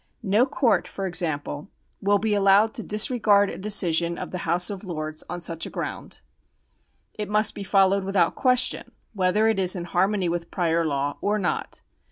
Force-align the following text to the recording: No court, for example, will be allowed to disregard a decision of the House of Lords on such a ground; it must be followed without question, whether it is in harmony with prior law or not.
No 0.23 0.47
court, 0.47 0.87
for 0.87 1.05
example, 1.05 1.69
will 2.01 2.17
be 2.17 2.33
allowed 2.33 2.73
to 2.73 2.81
disregard 2.81 3.51
a 3.51 3.57
decision 3.59 4.17
of 4.17 4.31
the 4.31 4.39
House 4.49 4.71
of 4.71 4.83
Lords 4.83 5.23
on 5.29 5.39
such 5.41 5.67
a 5.67 5.69
ground; 5.69 6.21
it 7.13 7.29
must 7.29 7.53
be 7.53 7.61
followed 7.61 8.03
without 8.03 8.33
question, 8.33 8.93
whether 9.13 9.47
it 9.47 9.59
is 9.59 9.75
in 9.75 9.83
harmony 9.83 10.27
with 10.27 10.49
prior 10.49 10.83
law 10.83 11.19
or 11.21 11.37
not. 11.37 11.81